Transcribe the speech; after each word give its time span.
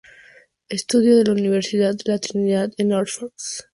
Estudió 0.67 1.19
en 1.19 1.25
la 1.25 1.33
Universidad 1.33 1.93
de 1.93 2.11
la 2.11 2.17
Trinidad, 2.17 2.71
en 2.79 2.91
Oxford. 2.93 3.33